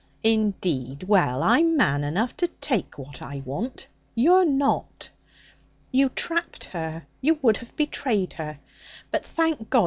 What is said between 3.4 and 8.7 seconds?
want; you're not.' 'You trapped her; you would have betrayed her.